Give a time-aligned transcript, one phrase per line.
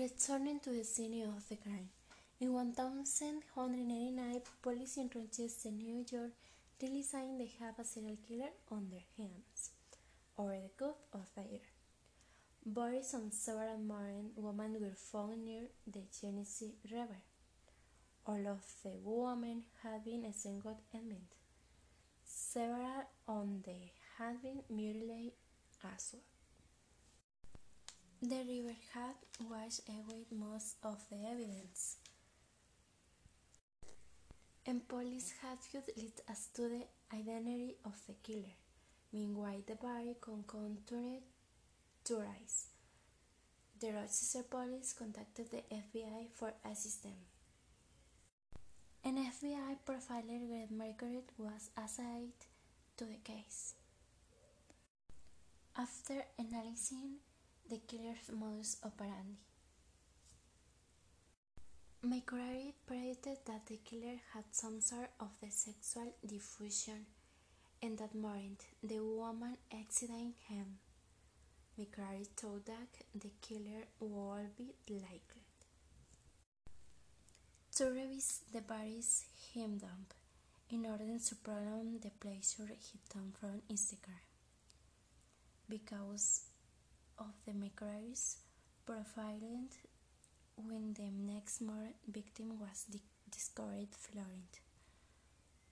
[0.00, 1.90] Returning to the scene of the crime,
[2.40, 6.32] in 1189, police in Rochester, New York,
[6.80, 9.72] realizing they have a serial killer on their hands,
[10.38, 11.68] over the course of the year.
[12.64, 17.20] Bodies and several married women were found near the Genesee River.
[18.24, 21.34] All of the women had been strangled and maimed.
[22.24, 25.34] Several of them had been mutilated
[25.84, 26.39] as well.
[28.22, 31.96] The river had washed away most of the evidence,
[34.66, 35.56] and police had
[35.96, 36.84] lead as to the
[37.16, 38.52] identity of the killer.
[39.10, 41.22] Meanwhile, the body continued
[42.04, 42.68] to rise.
[43.80, 47.14] The Rochester police contacted the FBI for assistance.
[49.02, 52.34] An FBI profiler, Greg McCrary, was assigned
[52.98, 53.74] to the case.
[55.74, 57.20] After analyzing
[57.70, 59.38] the killer's modus operandi,
[62.04, 67.06] McCrary predicted that the killer had some sort of the sexual diffusion
[67.80, 70.78] and that morning the woman exiting him.
[71.78, 75.44] McCrary thought that the killer would be likely
[77.76, 80.12] to revisit the bodies he dump
[80.70, 84.26] in order to prolong the pleasure he took from Instagram.
[85.68, 86.49] Because
[87.70, 88.38] McCrary's
[88.86, 89.68] profiling,
[90.56, 91.62] when the next
[92.08, 92.86] victim was
[93.30, 94.60] discovered Florent.